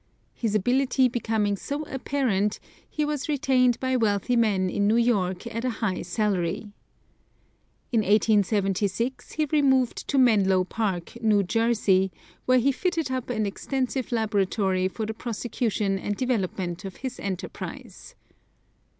His 0.33 0.55
ability 0.55 1.07
becoming 1.09 1.55
so 1.55 1.83
apparent 1.83 2.59
he 2.89 3.05
was 3.05 3.29
retained 3.29 3.79
by 3.79 3.95
wealthy 3.95 4.35
men 4.35 4.67
in 4.67 4.87
New 4.87 4.95
York 4.97 5.45
at 5.45 5.63
a 5.63 5.69
high 5.77 6.01
salary. 6.01 6.71
In 7.91 7.99
1876 7.99 9.33
he 9.33 9.45
removed 9.51 10.07
to 10.07 10.17
Menlo 10.17 10.63
Park, 10.63 11.21
New 11.21 11.43
Jersey, 11.43 12.11
where 12.47 12.57
he 12.57 12.71
fitted 12.71 13.11
up 13.11 13.29
an 13.29 13.45
extensive 13.45 14.11
labratory 14.11 14.87
for 14.89 15.05
the 15.05 15.13
prosecution 15.13 15.99
and 15.99 16.17
development 16.17 16.83
of 16.83 16.95
his 17.05 17.19
enterprise. 17.19 18.15